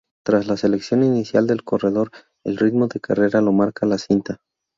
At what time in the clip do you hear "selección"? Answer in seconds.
0.57-1.03